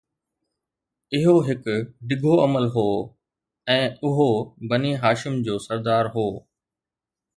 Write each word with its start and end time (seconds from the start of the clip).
اهو 1.17 1.35
هڪ 1.49 1.65
ڊگهو 2.13 2.33
عمل 2.45 2.65
هو 2.75 2.85
۽ 3.75 3.85
اهو 4.09 4.29
بنو 4.73 4.91
هاشم 5.05 5.33
جو 5.49 5.55
سردار 5.67 6.05
هو 6.17 6.27